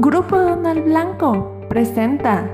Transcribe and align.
Grupo 0.00 0.38
Donald 0.38 0.84
Blanco 0.84 1.66
presenta. 1.68 2.48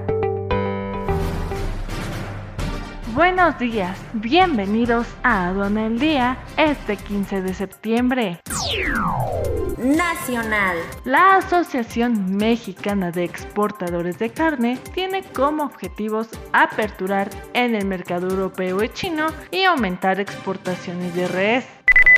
Buenos 3.14 3.58
días, 3.58 3.98
bienvenidos 4.14 5.06
a 5.22 5.48
Aduana 5.48 5.88
el 5.88 5.98
Día 5.98 6.38
este 6.56 6.96
15 6.96 7.42
de 7.42 7.52
septiembre. 7.52 8.40
Nacional. 9.76 10.78
La 11.04 11.36
Asociación 11.36 12.34
Mexicana 12.34 13.10
de 13.10 13.24
Exportadores 13.24 14.18
de 14.18 14.30
Carne 14.30 14.78
tiene 14.94 15.22
como 15.22 15.64
objetivos 15.64 16.28
aperturar 16.54 17.28
en 17.52 17.74
el 17.74 17.84
mercado 17.84 18.30
europeo 18.30 18.82
y 18.82 18.88
chino 18.88 19.26
y 19.50 19.64
aumentar 19.64 20.18
exportaciones 20.18 21.14
de 21.14 21.28
res. 21.28 21.66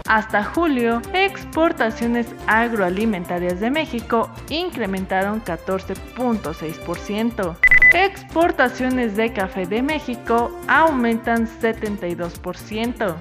Hasta 0.06 0.44
julio, 0.44 1.02
exportaciones 1.14 2.28
agroalimentarias 2.46 3.58
de 3.58 3.70
México 3.70 4.30
incrementaron 4.50 5.42
14.6%. 5.42 7.56
Exportaciones 7.92 9.16
de 9.16 9.32
café 9.32 9.66
de 9.66 9.82
México 9.82 10.56
aumentan 10.68 11.48
72%. 11.48 13.16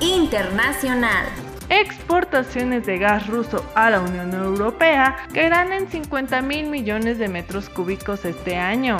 Internacional. 0.00 1.24
Exportaciones 1.70 2.84
de 2.84 2.98
gas 2.98 3.26
ruso 3.26 3.64
a 3.74 3.88
la 3.88 4.00
Unión 4.00 4.34
Europea 4.34 5.16
caerán 5.32 5.72
en 5.72 5.88
50 5.88 6.42
mil 6.42 6.68
millones 6.68 7.18
de 7.18 7.28
metros 7.28 7.70
cúbicos 7.70 8.26
este 8.26 8.56
año. 8.56 8.98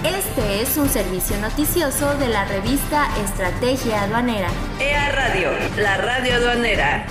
Este 0.03 0.61
es 0.61 0.77
un 0.77 0.89
servicio 0.89 1.37
noticioso 1.37 2.15
de 2.17 2.29
la 2.29 2.45
revista 2.45 3.07
Estrategia 3.23 4.03
Aduanera. 4.03 4.49
EA 4.79 5.11
Radio, 5.11 5.49
la 5.77 5.97
radio 5.97 6.35
aduanera. 6.35 7.05